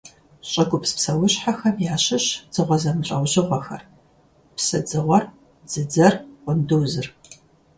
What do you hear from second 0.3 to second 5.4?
ЩӀыгупс псэущхьэхэм ящыщщ дзыгъуэ зэмылӀэужьыгъуэхэр: псыдзыгъуэр,